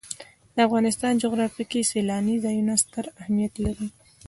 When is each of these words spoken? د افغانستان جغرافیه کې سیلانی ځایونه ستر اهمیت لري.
د 0.55 0.57
افغانستان 0.67 1.13
جغرافیه 1.23 1.65
کې 1.71 1.87
سیلانی 1.91 2.35
ځایونه 2.45 2.73
ستر 2.83 3.05
اهمیت 3.21 3.53
لري. 3.65 3.87